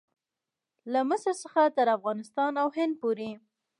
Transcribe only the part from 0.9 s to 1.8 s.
له مصر څخه